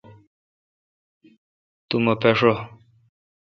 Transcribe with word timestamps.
تو 1.87 1.95
مہ 2.03 2.13
پاݭہ۔ 2.21 2.53